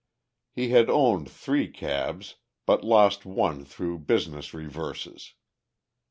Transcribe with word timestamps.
He 0.51 0.69
had 0.69 0.89
owned 0.89 1.29
three 1.29 1.67
cabs, 1.69 2.37
but 2.65 2.83
lost 2.83 3.23
one 3.23 3.63
through 3.63 3.99
business 3.99 4.51
reverses. 4.51 5.35